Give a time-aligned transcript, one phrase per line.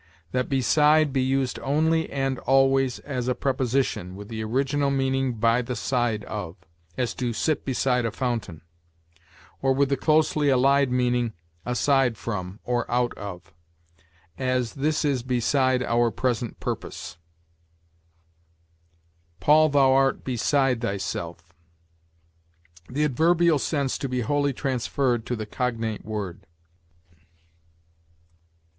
[0.31, 5.61] That beside be used only and always as a preposition, with the original meaning by
[5.61, 6.55] the side of;
[6.97, 8.61] as, to sit beside a fountain;
[9.61, 11.33] or with the closely allied meaning
[11.67, 13.53] aside from, or out of;
[14.39, 17.19] as, this is beside our present purpose:
[19.39, 21.53] 'Paul, thou art beside thyself.'
[22.89, 26.47] The adverbial sense to be wholly transferred to the cognate word.